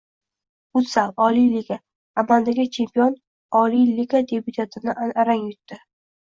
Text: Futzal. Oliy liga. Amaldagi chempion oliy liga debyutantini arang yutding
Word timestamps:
Futzal. 0.75 1.11
Oliy 1.25 1.43
liga. 1.55 1.77
Amaldagi 2.21 2.65
chempion 2.77 3.13
oliy 3.61 3.85
liga 4.01 4.23
debyutantini 4.33 4.97
arang 5.27 5.47
yutding 5.47 5.85